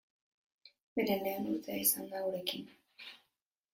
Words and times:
Beren 0.99 1.21
lehen 1.27 1.47
urtea 1.51 1.77
izan 1.85 2.09
da 2.15 2.23
gurekin. 2.27 2.67